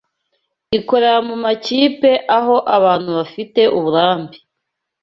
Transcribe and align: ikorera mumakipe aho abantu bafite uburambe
ikorera 0.77 1.19
mumakipe 1.27 2.11
aho 2.37 2.55
abantu 2.77 3.09
bafite 3.19 3.61
uburambe 3.77 4.37